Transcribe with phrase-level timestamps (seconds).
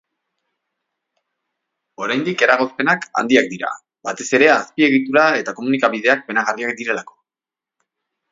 [2.05, 3.69] Oraindik eragozpenak handiak dira,
[4.09, 7.17] batez ere azpiegitura eta komunikabideak penagarriak direlako.